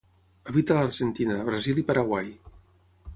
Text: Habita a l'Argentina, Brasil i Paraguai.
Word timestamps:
Habita 0.51 0.73
a 0.75 0.77
l'Argentina, 0.77 1.37
Brasil 1.49 1.83
i 1.83 1.83
Paraguai. 1.91 2.33